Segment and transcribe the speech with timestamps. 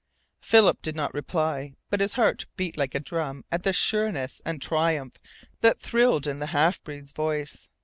[0.41, 1.75] Philip did not reply.
[1.91, 5.19] But his heart beat like a drum at the sureness and triumph
[5.59, 7.69] that thrilled in the half breed's voice.